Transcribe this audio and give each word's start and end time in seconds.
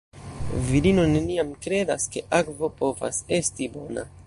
Virino 0.69 1.03
neniam 1.11 1.51
kredas, 1.65 2.09
ke 2.15 2.25
akvo 2.39 2.73
povas 2.83 3.23
esti 3.41 3.69
bona. 3.79 4.11